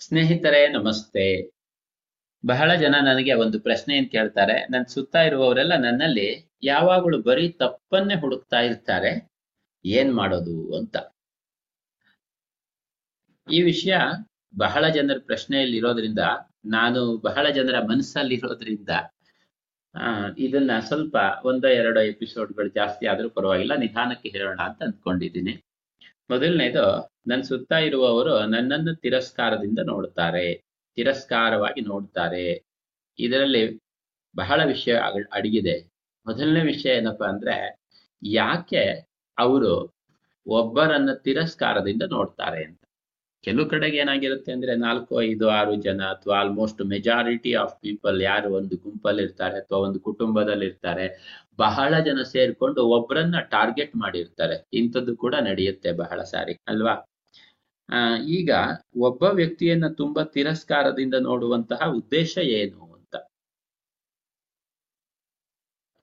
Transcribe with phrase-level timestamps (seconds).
[0.00, 1.24] ಸ್ನೇಹಿತರೆ, ನಮಸ್ತೆ.
[2.46, 6.26] ಬಹಳ ಜನ ನನಗೆ ಒಂದು ಪ್ರಶ್ನೆಯನ್ನು ಕೇಳ್ತಾರೆ ನನ್ನ ಸುತ್ತ ಇರುವವರೆಲ್ಲ ನನ್ನಲ್ಲಿ
[6.62, 9.12] ಯಾವಾಗಲೂ ಬರೀ ತಪ್ಪನ್ನೇ ಹುಡುಕ್ತಾ ಇರ್ತಾರೆ.
[9.84, 10.96] ಏನ್ ಮಾಡೋದು ಅಂತ.
[13.48, 13.96] ಈ ವಿಷಯ
[14.58, 16.18] ಬಹಳ ಜನರ ಪ್ರಶ್ನೆಯಲ್ಲಿ ಇರೋದ್ರಿಂದ,
[16.64, 18.90] ನಾನು ಬಹಳ ಜನರ ಮನಸ್ಸಲ್ಲಿ ಇರೋದ್ರಿಂದ
[20.38, 25.54] ಇದನ್ನ ಸ್ವಲ್ಪ ಒಂದೋ ಎರಡೋ ಎಪಿಸೋಡ್ಗಳು ಜಾಸ್ತಿ ಆದ್ರೂ ಪರವಾಗಿಲ್ಲ, ನಿಧಾನಕ್ಕೆ ಹೇಳೋಣ ಅಂತ ಅಂದ್ಕೊಂಡಿದ್ದೀನಿ.
[26.30, 26.84] ಮೊದಲನೇದು
[27.26, 30.54] ನನ್ನ ಸುತ್ತ ಇರುವವರು ನನ್ನನ್ನು ತಿರಸ್ಕಾರದಿಂದ ನೋಡ್ತಾರೆ
[30.96, 32.64] ತಿರಸ್ಕಾರವಾಗಿ ನೋಡ್ತಾರೆ
[33.18, 33.62] ಇದರಲ್ಲಿ
[34.36, 34.94] ಬಹಳ ವಿಷಯ
[35.32, 35.76] ಅಡಗಿದೆ.
[36.26, 37.56] ಮೊದಲನೇ ವಿಷಯ ಏನಪ್ಪಾ ಅಂದ್ರೆ,
[38.22, 38.84] ಯಾಕೆ
[39.38, 39.94] ಅವರು
[40.46, 42.85] ಒಬ್ಬರನ್ನ ತಿರಸ್ಕಾರದಿಂದ ನೋಡ್ತಾರೆ ಅಂತ.
[43.46, 48.76] ಕೆಲವು ಕಡೆಗೆ ಏನಾಗಿರುತ್ತೆ ಅಂದ್ರೆ ನಾಲ್ಕು, ಐದು, ಆರು ಜನ ಅಥವಾ ಆಲ್ಮೋಸ್ಟ್ ಮೆಜಾರಿಟಿ ಆಫ್ ಪೀಪಲ್ ಯಾರು ಒಂದು
[48.76, 51.06] ಗುಂಪಲ್ಲಿ ಇರ್ತಾರೆ ಅಥವಾ ಒಂದು ಕುಟುಂಬದಲ್ಲಿ ಇರ್ತಾರೆ
[51.58, 54.68] ಬಹಳ ಜನ ಸೇರ್ಕೊಂಡು ಒಬ್ಬರನ್ನ ಟಾರ್ಗೆಟ್ ಮಾಡಿರ್ತಾರೆ.
[54.72, 56.94] ಇಂಥದ್ದು ಕೂಡ ನಡೆಯುತ್ತೆ ಬಹಳ ಸಾರಿ, ಅಲ್ವಾ?
[57.88, 58.50] ಆ, ಈಗ
[59.00, 63.14] ಒಬ್ಬ ವ್ಯಕ್ತಿಯನ್ನ ತುಂಬಾ ತಿರಸ್ಕಾರದಿಂದ ನೋಡುವಂತಹ ಉದ್ದೇಶ ಏನು ಅಂತ?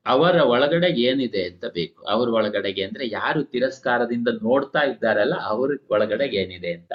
[0.06, 2.04] ಅವರ ಒಳಗಡೆ ಏನಿದೆ ಅಂತ ಬೇಕು?
[2.06, 6.94] ಅವ್ರ ಒಳಗಡೆಗೆ ಅಂದ್ರೆ ಯಾರು ತಿರಸ್ಕಾರದಿಂದ ನೋಡ್ತಾ ಇದ್ದಾರಲ್ಲ, ಅವ್ರ ಒಳಗಡೆ ಏನಿದೆ ಅಂತ?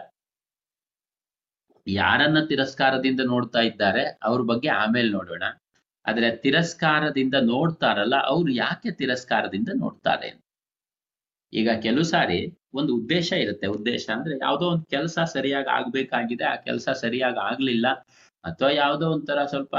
[1.92, 5.44] ಯಾರನ್ನ ತಿರಸ್ಕಾರದಿಂದ ನೋಡ್ತಾ ಇದ್ದಾರೆ, ಅವ್ರ ಬಗ್ಗೆ ಆಮೇಲೆ ನೋಡೋಣ.
[6.06, 10.28] ಆದ್ರೆ ತಿರಸ್ಕಾರದಿಂದ ನೋಡ್ತಾರಲ್ಲ, ಅವ್ರು ಯಾಕೆ ತಿರಸ್ಕಾರದಿಂದ ನೋಡ್ತಾರೆ?
[11.52, 12.38] ಈಗ ಕೆಲವು ಸಾರಿ
[12.74, 13.66] ಒಂದು ಉದ್ದೇಶ ಇರುತ್ತೆ.
[13.66, 17.86] ಉದ್ದೇಶ ಅಂದ್ರೆ ಯಾವುದೋ ಒಂದು ಕೆಲಸ ಸರಿಯಾಗಿ ಆಗ್ಬೇಕಾಗಿದೆ, ಆ ಕೆಲಸ ಸರಿಯಾಗಿ ಆಗ್ಲಿಲ್ಲ,
[18.44, 19.76] ಅಥವಾ ಯಾವುದೋ ಒಂಥರ ಸ್ವಲ್ಪ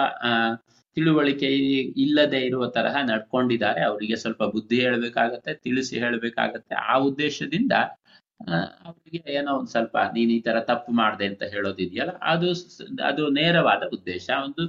[0.97, 1.49] ತಿಳುವಳಿಕೆ
[1.95, 3.81] ಇಲ್ಲದೆ ಇರುವ ತರಹ ನಡ್ಕೊಂಡಿದ್ದಾರೆ.
[3.81, 6.75] ಅವರಿಗೆ ಸ್ವಲ್ಪ ಬುದ್ಧಿ ಹೇಳ್ಬೇಕಾಗತ್ತೆ, ತಿಳಿಸಿ ಹೇಳ್ಬೇಕಾಗತ್ತೆ.
[6.75, 7.71] ಆ ಉದ್ದೇಶದಿಂದ
[8.85, 12.49] ಅವರಿಗೆ ಏನೋ ಒಂದ್ ಸ್ವಲ್ಪ ನೀನ್ ಈ ತರ ತಪ್ಪು ಮಾಡ್ದೆ ಅಂತ ಹೇಳೋದಿದೆಯಲ್ಲ, ಅದು
[13.03, 14.63] ಅದು ನೇರವಾದ ಉದ್ದೇಶ, ಒಂದು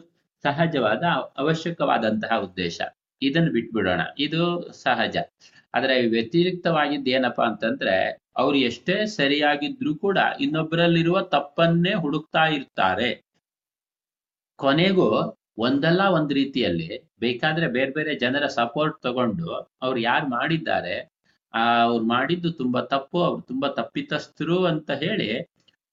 [0.45, 1.05] ಸಹಜವಾದ
[1.37, 2.79] ಅವಶ್ಯಕವಾದಂತಹ ಉದ್ದೇಶ.
[3.23, 4.43] ಇದನ್ನ ಬಿಟ್ಬಿಡೋಣ, ಇದು
[4.83, 5.17] ಸಹಜ.
[5.75, 7.97] ಆದ್ರೆ ವ್ಯತಿರಿಕ್ತವಾಗಿದ್ದು ಏನಪ್ಪಾ ಅಂತಂದ್ರೆ,
[8.37, 13.11] ಅವ್ರು ಎಷ್ಟೇ ಸರಿಯಾಗಿದ್ರು ಕೂಡ ಇನ್ನೊಬ್ಬರಲ್ಲಿರುವ ತಪ್ಪನ್ನೇ ಹುಡುಕ್ತಾ ಇರ್ತಾರೆ.
[14.59, 15.07] ಕೊನೆಗೂ
[15.59, 16.89] ಒಂದಲ್ಲ ಒಂದ್ ರೀತಿಯಲ್ಲಿ
[17.21, 19.49] ಬೇಕಾದ್ರೆ ಬೇರೆ ಬೇರೆ ಜನರ ಸಪೋರ್ಟ್ ತಗೊಂಡು
[19.83, 20.95] ಅವ್ರು ಯಾರು ಮಾಡಿದ್ದಾರೆ
[21.55, 25.43] ಅವ್ರು ಮಾಡಿದ್ದು ತುಂಬಾ ತಪ್ಪು, ಅವ್ರು ತುಂಬಾ ತಪ್ಪಿತಸ್ಥರು ಅಂತ ಹೇಳಿ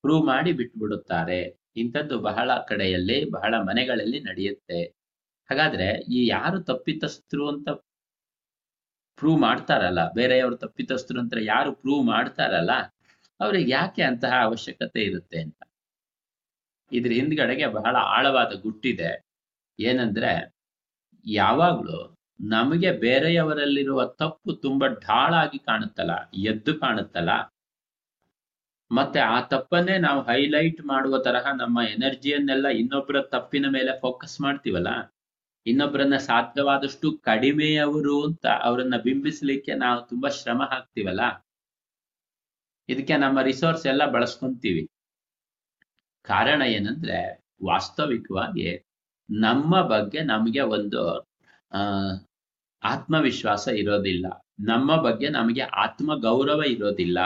[0.02, 1.68] ಪ್ರೂವ್ ಮಾಡಿ ಬಿಟ್ಬಿಡುತ್ತಾರೆ.
[1.76, 4.84] ಇಂಥದ್ದು ಬಹಳ ಕಡೆಯಲ್ಲಿ, ಬಹಳ ಮನೆಗಳಲ್ಲಿ ನಡೆಯುತ್ತೆ.
[5.50, 7.70] ಹಾಗಾದ್ರೆ ಈ ಯಾರು ತಪ್ಪಿತಸ್ಥರು ಅಂತ
[9.16, 12.72] ಪ್ರೂವ್ ಮಾಡ್ತಾರಲ್ಲ, ಬೇರೆಯವರು ತಪ್ಪಿತಸ್ಥರು ಅಂತ ಯಾರು ಪ್ರೂವ್ ಮಾಡ್ತಾರಲ್ಲ,
[13.40, 15.60] ಅವ್ರಿಗೆ ಯಾಕೆ ಅಂತಹ ಅವಶ್ಯಕತೆ ಇರುತ್ತೆ ಅಂತ?
[16.92, 19.26] ಇದ್ರ ಹಿಂದ್ಗಡೆಗೆ ಬಹಳ ಆಳವಾದ ಗುಟ್ಟಿದೆ.
[19.80, 20.54] ಏನಂದ್ರೆ
[21.26, 27.54] ಯಾವಾಗ್ಲೂ ನಮಗೆ ಬೇರೆಯವರಲ್ಲಿರುವ ತಪ್ಪು ತುಂಬಾ ಢಾಳಾಗಿ ಕಾಣುತ್ತಲ್ಲ, ಎದ್ದು ಕಾಣುತ್ತಲ್ಲ.
[28.92, 35.16] ಮತ್ತೆ ಆ ತಪ್ಪನ್ನೇ ನಾವು ಹೈಲೈಟ್ ಮಾಡುವ ತರಹ ನಮ್ಮ ಎನರ್ಜಿಯನ್ನೆಲ್ಲ ಇನ್ನೊಬ್ಬರ ತಪ್ಪಿನ ಮೇಲೆ ಫೋಕಸ್ ಮಾಡ್ತೀವಲ್ಲ?
[35.66, 41.48] ಇನ್ನೊಬ್ಬರನ್ನ ಸಾಧ್ಯವಾದಷ್ಟು ಕಡಿಮೆಯವರು ಅಂತ ಅವರನ್ನ ಬಿಂಬಿಸ್ಲಿಕ್ಕೆ ನಾವು ತುಂಬಾ ಶ್ರಮ ಹಾಕ್ತಿವಲ್ಲ?
[42.90, 44.88] ಇದಕ್ಕೆ ನಮ್ಮ ರಿಸೋರ್ಸ್ ಎಲ್ಲ ಬಳಸ್ಕೊಂತೀವಿ.
[46.22, 48.84] ಕಾರಣ ಏನಂದ್ರೆ, ವಾಸ್ತವಿಕವಾಗಿ
[49.30, 51.27] ನಮ್ಮ ಬಗ್ಗೆ ನಮಗೆ ಒಂದು
[52.84, 54.26] ಆತ್ಮವಿಶ್ವಾಸ ಇರೋದಿಲ್ಲ.
[54.60, 57.20] ನಮ್ಮ ಬಗ್ಗೆ ನಮಗೆ ಆತ್ಮ ಗೌರವ ಇರೋದಿಲ್ಲ.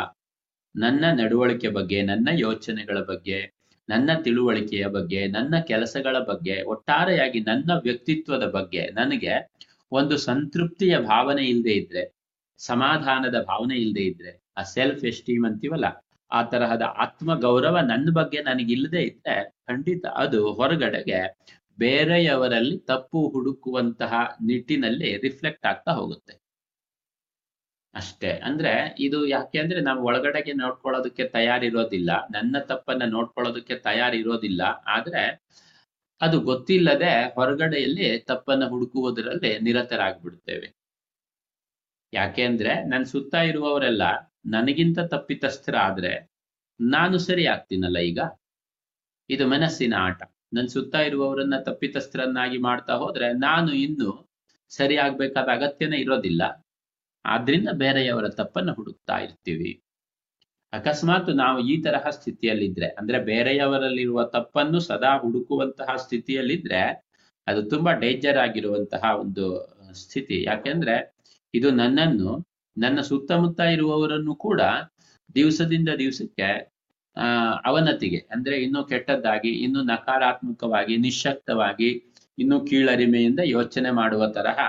[0.75, 3.51] ನನ್ನ ನಡವಳಿಕೆ ಬಗ್ಗೆ, ನನ್ನ ಯೋಚನೆಗಳ ಬಗ್ಗೆ,
[3.89, 9.51] ನನ್ನ ತಿಳುವಳಿಕೆಯ ಬಗ್ಗೆ, ನನ್ನ ಕೆಲಸಗಳ ಬಗ್ಗೆ, ಒಟ್ಟಾರೆಯಾಗಿ ನನ್ನ ವ್ಯಕ್ತಿತ್ವದ ಬಗ್ಗೆ ನನಗೆ
[9.91, 12.13] ಒಂದು ಸಂತೃಪ್ತಿಯ ಭಾವನೆ ಇಲ್ಲದೆ ಇದ್ರೆ,
[12.57, 15.85] ಸಮಾಧಾನದ ಭಾವನೆ ಇಲ್ಲದೆ ಇದ್ರೆ, ಆ ಸೆಲ್ಫ್ ಎಸ್ಟೀಮ್ ಅಂತೀವಲ್ಲ,
[16.31, 21.41] ಆ ತರಹದ ಆತ್ಮ ಗೌರವ ನನ್ನ ಬಗ್ಗೆ ನನಗಿಲ್ಲದೆ ಇದ್ರೆ ಖಂಡಿತ ಅದು ಹೊರಗಡೆಗೆ
[21.79, 24.13] ಬೇರೆಯವರಲ್ಲಿ ತಪ್ಪು ಹುಡುಕುವಂತಹ
[24.45, 26.41] ನಿಟ್ಟಿನಲ್ಲಿ ರಿಫ್ಲೆಕ್ಟ್ ಆಗ್ತಾ ಹೋಗುತ್ತೆ.
[27.93, 32.09] ಅಷ್ಟೇ, ಅಂದ್ರೆ ಇದು ಯಾಕೆ ಅಂದ್ರೆ ನಾವು ಒಳಗಡೆಗೆ ನೋಡ್ಕೊಳ್ಳೋದಕ್ಕೆ ತಯಾರಿರೋದಿಲ್ಲ.
[32.27, 34.61] ನನ್ನ ತಪ್ಪನ್ನ ನೋಡ್ಕೊಳ್ಳೋದಕ್ಕೆ ತಯಾರಿರೋದಿಲ್ಲ.
[34.87, 35.41] ಆದ್ರೆ
[36.21, 40.75] ಅದು ಗೊತ್ತಿಲ್ಲದೆ ಹೊರಗಡೆಯಲ್ಲಿ ತಪ್ಪನ್ನ ಹುಡುಕುವುದರಲ್ಲಿ ನಿರತರಾಗ್ಬಿಡ್ತೇವೆ.
[42.13, 44.01] ಯಾಕೆ ಅಂದ್ರೆ ನನ್ ಸುತ್ತ ಇರುವವರೆಲ್ಲ
[44.45, 46.31] ನನಗಿಂತ ತಪ್ಪಿತಸ್ಥರ ಆದ್ರೆ
[46.81, 48.19] ನಾನು ಸರಿ ಆಗ್ತೀನಲ್ಲ ಈಗ?
[49.29, 50.21] ಇದು ಮನಸ್ಸಿನ ಆಟ.
[50.53, 54.09] ನನ್ ಸುತ್ತ ಇರುವವರನ್ನ ತಪ್ಪಿತಸ್ಥರನ್ನಾಗಿ ಮಾಡ್ತಾ ಹೋದ್ರೆ ನಾನು ಇನ್ನು
[54.69, 56.41] ಸರಿ ಆಗ್ಬೇಕಾದ ಅಗತ್ಯನೇ ಇರೋದಿಲ್ಲ.
[57.25, 59.81] ಆದ್ರಿಂದ ಬೇರೆಯವರ ತಪ್ಪನ್ನ ಹುಡುಕ್ತಾ ಇರ್ತೀವಿ.
[60.73, 66.81] ಅಕಸ್ಮಾತ್ ನಾವು ಈ ತರಹ ಸ್ಥಿತಿಯಲ್ಲಿದ್ರೆ, ಅಂದ್ರೆ ಬೇರೆಯವರಲ್ಲಿರುವ ತಪ್ಪನ್ನು ಸದಾ ಹುಡುಕುವಂತಹ ಸ್ಥಿತಿಯಲ್ಲಿದ್ರೆ
[67.47, 69.45] ಅದು ತುಂಬಾ ಡೇಂಜರ್ ಆಗಿರುವಂತಹ ಒಂದು
[69.93, 70.43] ಸ್ಥಿತಿ.
[70.43, 70.95] ಯಾಕೆಂದ್ರೆ
[71.53, 72.31] ಇದು ನನ್ನನ್ನು,
[72.77, 74.61] ನನ್ನ ಸುತ್ತಮುತ್ತ ಇರುವವರನ್ನು ಕೂಡ
[75.35, 76.49] ದಿವಸದಿಂದ ದಿವಸಕ್ಕೆ
[77.65, 81.89] ಅವನತಿಗೆ, ಅಂದ್ರೆ ಇನ್ನು ಕೆಟ್ಟದ್ದಾಗಿ, ಇನ್ನು ನಕಾರಾತ್ಮಕವಾಗಿ, ನಿಶಕ್ತವಾಗಿ,
[82.37, 84.59] ಇನ್ನು ಕೀಳರಿಮೆಯಿಂದ ಯೋಚನೆ ಮಾಡುವ ತರಹ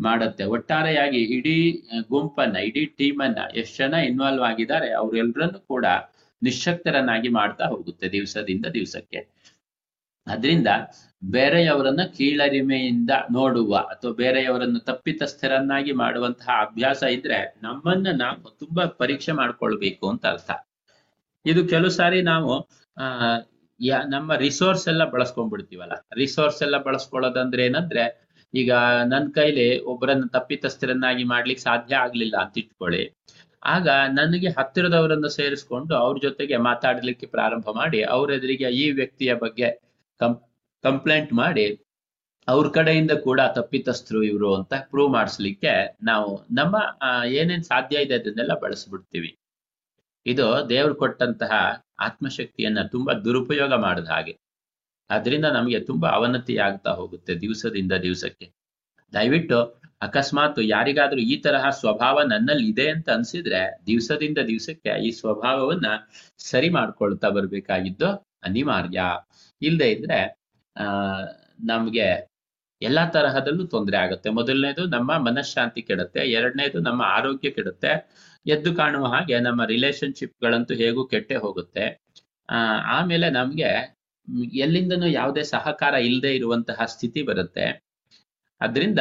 [0.00, 0.44] ಮಾಡುತ್ತೆ.
[0.44, 5.86] ಒಟ್ಟಾರೆಯಾಗಿ ಇಡೀ ಗುಂಪನ್ನ, ಇಡೀ ಟೀಮನ್ನ ಎಷ್ಟು ಜನ ಇನ್ವಾಲ್ವ್ ಆಗಿದ್ದಾರೆ ಅವರೆಲ್ಲರನ್ನು ಕೂಡ
[6.42, 9.20] ನಿಶಕ್ತರನ್ನಾಗಿ ಮಾಡ್ತಾ ಹೋಗುತ್ತೆ ದಿವಸದಿಂದ ದಿವಸಕ್ಕೆ.
[10.26, 10.68] ಅದರಿಂದ
[11.24, 20.26] ಬೇರೆಯವರನ್ನ ಕೀಳರಿಮೆಯಿಂದ ನೋಡುವ ಅಥವಾ ಬೇರೆಯವರನ್ನು ತಪ್ಪಿತಸ್ಥರನ್ನಾಗಿ ಮಾಡುವಂತಹ ಅಭ್ಯಾಸ ಇದ್ರೆ ನಮ್ಮನ್ನ ನಾವು ತುಂಬಾ ಪರೀಕ್ಷೆ ಮಾಡ್ಕೊಳ್ಬೇಕು ಅಂತ
[20.26, 20.50] ಅರ್ಥ.
[21.46, 22.52] ಇದು ಕೆಲವು ಸಾರಿ ನಾವು,
[22.96, 23.06] ಆ
[24.08, 25.94] ನಮ್ಮ ರಿಸೋರ್ಸ್ ಎಲ್ಲ ಬಳಸ್ಕೊಂಡ್ಬಿಡ್ತೀವಲ್ಲ.
[26.16, 28.04] ರಿಸೋರ್ಸ್ ಎಲ್ಲ ಬಳಸ್ಕೊಳ್ಳೋದಂದ್ರೆ ಏನಂದ್ರೆ,
[28.54, 28.72] ಈಗ
[29.04, 33.02] ನನ್ನ ಕೈಲಿ ಒಬ್ಬರನ್ನ ತಪ್ಪಿತಸ್ಥರನ್ನಾಗಿ ಮಾಡ್ಲಿಕ್ಕೆ ಸಾಧ್ಯ ಆಗ್ಲಿಲ್ಲ ಅಂತ ಇಟ್ಕೊಳ್ಳಿ.
[33.64, 39.68] ಆಗ ನನಗೆ ಹತ್ತಿರದವರನ್ನು ಸೇರಿಸ್ಕೊಂಡು ಅವ್ರ ಜೊತೆಗೆ ಮಾತಾಡ್ಲಿಕ್ಕೆ ಪ್ರಾರಂಭ ಮಾಡಿ, ಅವ್ರ ಎದುರಿಗೆ ಈ ವ್ಯಕ್ತಿಯ ಬಗ್ಗೆ
[40.84, 41.66] ಕಂಪ್ಲೇಂಟ್ ಮಾಡಿ,
[42.48, 46.76] ಅವ್ರ ಕಡೆಯಿಂದ ಕೂಡ ತಪ್ಪಿತಸ್ಥರು ಇವರು ಅಂತ ಪ್ರೂವ್ ಮಾಡಿಸ್ಲಿಕ್ಕೆ ನಾವು ನಮ್ಮ
[47.26, 49.30] ಏನೇನ್ ಸಾಧ್ಯ ಇದೆ ಅದನ್ನೆಲ್ಲ ಬಳಸ್ಬಿಡ್ತೀವಿ.
[50.26, 54.38] ಇದು ದೇವ್ರು ಕೊಟ್ಟಂತಹ ಆತ್ಮಶಕ್ತಿಯನ್ನ ತುಂಬಾ ದುರುಪಯೋಗ ಮಾಡಿದ ಹಾಗೆ.
[55.10, 58.52] ಅದರಿಂದ ನಮಗೆ ತುಂಬಾ ಅವನತಿ ಆಗ್ತಾ ಹೋಗುತ್ತೆ ದಿವಸದಿಂದ ದಿವಸಕ್ಕೆ.
[59.12, 59.62] ದಯವಿಟ್ಟು
[60.02, 65.86] ಅಕಸ್ಮಾತ್ ಯಾರಿಗಾದ್ರೂ ಈ ತರಹ ಸ್ವಭಾವ ನನ್ನಲ್ಲಿ ಇದೆ ಅಂತ ಅನ್ಸಿದ್ರೆ ದಿವಸದಿಂದ ದಿವಸಕ್ಕೆ ಈ ಸ್ವಭಾವವನ್ನ
[66.38, 68.06] ಸರಿ ಮಾಡ್ಕೊಳ್ತಾ ಬರ್ಬೇಕಾಗಿದ್ದು
[68.44, 69.02] ಅನಿವಾರ್ಯ.
[69.62, 70.38] ಇಲ್ಲದೆ ಇದ್ರೆ,
[70.76, 70.84] ಆ,
[71.64, 72.28] ನಮ್ಗೆ
[72.82, 74.30] ಎಲ್ಲಾ ತರಹದಲ್ಲೂ ತೊಂದರೆ ಆಗುತ್ತೆ.
[74.30, 78.10] ಮೊದಲನೇದು ನಮ್ಮ ಮನಃಶಾಂತಿ ಕೆಡುತ್ತೆ, ಎರಡನೇದು ನಮ್ಮ ಆರೋಗ್ಯ ಕೆಡುತ್ತೆ.
[78.46, 82.00] ಎದ್ದು ಕಾಣುವ ಹಾಗೆ ನಮ್ಮ ರಿಲೇಶನ್ಶಿಪ್ಗಳಂತೂ ಹೇಗೂ ಕೆಟ್ಟೆ ಹೋಗುತ್ತೆ.
[82.84, 83.96] ಆಮೇಲೆ ನಮ್ಗೆ
[84.54, 87.82] ಎಲ್ಲಿಂದನೂ ಯಾವುದೇ ಸಹಕಾರ ಇಲ್ಲದೆ ಇರುವಂತಹ ಸ್ಥಿತಿ ಬರುತ್ತೆ.
[88.60, 88.98] ಅದರಿಂದ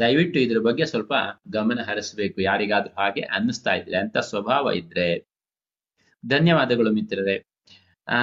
[0.00, 1.12] ದಯವಿಟ್ಟು ಇದ್ರ ಬಗ್ಗೆ ಸ್ವಲ್ಪ
[1.50, 2.42] ಗಮನ ಹರಿಸ್ಬೇಕು.
[2.42, 5.26] ಯಾರಿಗಾದ್ರೂ ಹಾಗೆ ಅನ್ನಿಸ್ತಾ ಇದ್ರೆ, ಅಂತ ಸ್ವಭಾವ ಇದ್ರೆ.
[6.28, 7.44] ಧನ್ಯವಾದಗಳು ಮಿತ್ರರೇ.
[8.08, 8.14] ಆ,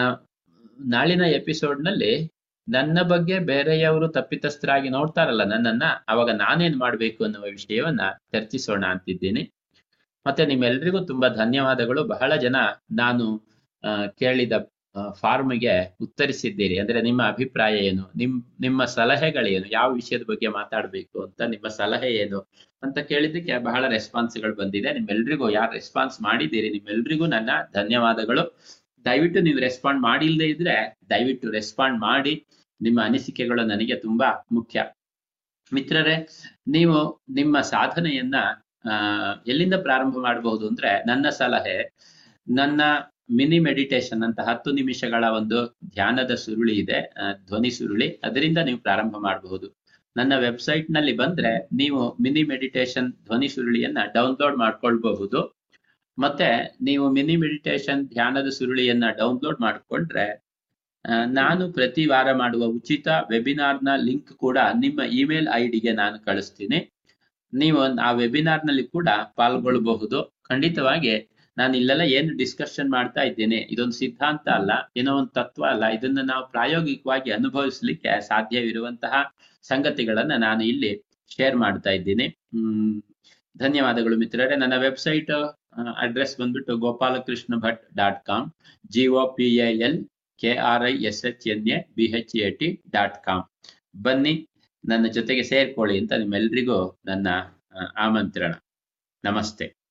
[0.80, 2.32] ನಾಳಿನ ಎಪಿಸೋಡ್ನಲ್ಲಿ
[2.70, 8.02] ನನ್ನ ಬಗ್ಗೆ ಬೇರೆಯವರು ತಪ್ಪಿತಸ್ಥರಾಗಿ ನೋಡ್ತಾರಲ್ಲ ನನ್ನನ್ನ, ಅವಾಗ ನಾನೇನ್ ಮಾಡ್ಬೇಕು ಅನ್ನುವ ವಿಷಯವನ್ನ
[8.32, 9.52] ಚರ್ಚಿಸೋಣ ಅಂತಿದ್ದೀನಿ.
[10.28, 12.04] ಮತ್ತೆ ನಿಮ್ಮೆಲ್ರಿಗೂ ತುಂಬಾ ಧನ್ಯವಾದಗಳು.
[12.04, 12.56] ಬಹಳ ಜನ
[12.92, 13.26] ನಾನು
[14.20, 14.52] ಕೇಳಿದ
[15.14, 16.80] ಫಾರ್ಮ್ಗೆ ಉತ್ತರಿಸಿದ್ದೀರಿ.
[16.80, 18.04] ಅಂದ್ರೆ ನಿಮ್ಮ ಅಭಿಪ್ರಾಯ ಏನು?
[18.16, 19.68] ನಿಮ್, ನಿಮ್ಮ ಸಲಹೆಗಳೇನು?
[19.72, 22.40] ಯಾವ ವಿಷಯದ ಬಗ್ಗೆ ಮಾತಾಡ್ಬೇಕು ಅಂತ ನಿಮ್ಮ ಸಲಹೆ ಏನು?
[22.84, 24.94] ಅಂತ ಕೇಳಿದ್ದಕ್ಕೆ ಬಹಳ ರೆಸ್ಪಾನ್ಸ್ಗಳು ಬಂದಿದೆ.
[24.94, 26.70] ನಿಮ್ಮೆಲ್ರಿಗೂ ಯಾರು ರೆಸ್ಪಾನ್ಸ್ ಮಾಡಿದ್ದೀರಿ?
[26.70, 28.44] ನಿಮ್ಮೆಲ್ರಿಗೂ ನನ್ನ ಧನ್ಯವಾದಗಳು.
[29.06, 30.76] ದಯವಿಟ್ಟು ನೀವು ರೆಸ್ಪಾಂಡ್ ಮಾಡಿಲ್ಲದೆ ಇದ್ರೆ
[31.10, 32.46] ದಯವಿಟ್ಟು ರೆಸ್ಪಾಂಡ್ ಮಾಡಿ.
[32.82, 34.86] ನಿಮ್ಮ ಅನಿಸಿಕೆಗಳು ನನಗೆ ತುಂಬಾ ಮುಖ್ಯ.
[35.74, 36.16] ಮಿತ್ರರೇ,
[36.68, 36.98] ನೀವು
[37.30, 38.36] ನಿಮ್ಮ ಸಾಧನೆಯನ್ನ
[39.48, 41.78] ಎಲ್ಲಿಂದ ಪ್ರಾರಂಭ ಮಾಡಬಹುದು ಅಂದ್ರೆ ನನ್ನ ಸಲಹೆ,
[42.48, 42.82] ನನ್ನ
[43.32, 45.60] ಮಿನಿ ಮೆಡಿಟೇಷನ್, ಅಂತ ಹತ್ತು ನಿಮಿಷಗಳ ಒಂದು
[45.96, 47.00] ಧ್ಯಾನದ ಸುರುಳಿ ಇದೆ
[47.48, 49.68] ಧ್ವನಿ ಸುರುಳಿ, ಅದರಿಂದ ನೀವು ಪ್ರಾರಂಭ ಮಾಡಬಹುದು.
[50.18, 55.40] ನನ್ನ ವೆಬ್ಸೈಟ್ನಲ್ಲಿ ಬಂದ್ರೆ ನೀವು ಮಿನಿ ಮೆಡಿಟೇಷನ್ ಧ್ವನಿ ಸುರುಳಿಯನ್ನ ಡೌನ್ಲೋಡ್ ಮಾಡ್ಕೊಳ್ಬಹುದು.
[56.18, 56.50] ಮತ್ತೆ
[56.82, 60.46] ನೀವು ಮಿನಿ ಮೆಡಿಟೇಷನ್ ಧ್ಯಾನದ ಸುರುಳಿಯನ್ನ ಡೌನ್ಲೋಡ್ ಮಾಡ್ಕೊಂಡ್ರೆ
[61.40, 66.95] ನಾನು ಪ್ರತಿ ವಾರ ಮಾಡುವ ಉಚಿತ ವೆಬಿನಾರ್ನ ಲಿಂಕ್ ಕೂಡ ನಿಮ್ಮ ಇಮೇಲ್ ಐ ನಾನು ಕಳಿಸ್ತೀನಿ.
[67.62, 69.10] ನೀವು ಆ ವೆಬಿನಾರ್ನಲ್ಲಿ ಕೂಡ
[69.40, 70.20] ಪಾಲ್ಗೊಳ್ಳಬಹುದು.
[70.50, 71.14] ಖಂಡಿತವಾಗಿ
[71.58, 76.44] ನಾನು ಇಲ್ಲೆಲ್ಲ ಏನು ಡಿಸ್ಕಷನ್ ಮಾಡ್ತಾ ಇದ್ದೇನೆ, ಇದೊಂದು ಸಿದ್ಧಾಂತ ಅಲ್ಲ, ಏನೋ ಒಂದು ತತ್ವ ಅಲ್ಲ, ಇದನ್ನ ನಾವು
[76.54, 79.14] ಪ್ರಾಯೋಗಿಕವಾಗಿ ಅನುಭವಿಸ್ಲಿಕ್ಕೆ ಸಾಧ್ಯವಿರುವಂತಹ
[79.66, 80.92] ಸಂಗತಿಗಳನ್ನ ನಾನು ಇಲ್ಲಿ
[81.36, 82.26] ಶೇರ್ ಮಾಡ್ತಾ ಇದ್ದೀನಿ.
[82.56, 82.96] ಹ್ಮ್,
[83.64, 84.56] ಧನ್ಯವಾದಗಳು ಮಿತ್ರರೇ.
[84.64, 85.32] ನನ್ನ ವೆಬ್ಸೈಟ್
[86.04, 88.46] ಅಡ್ರೆಸ್ ಬಂದ್ಬಿಟ್ಟು Gopalakrishna Bhat dot com
[88.96, 89.48] G O P
[89.88, 89.98] L
[90.40, 93.44] K R I S H N A B H A T dot com
[94.06, 94.34] ಬನ್ನಿ.
[94.90, 97.28] ನನ್ನ ಜೊತೆಗೆ ಸೇರ್ಕೊಳ್ಳಿ ಅಂತ ನಿಮ್ಮೆಲ್ರಿಗೂ ನನ್ನ
[97.98, 98.54] ಆಮಂತ್ರಣ.
[99.24, 99.85] ನಮಸ್ತೆ.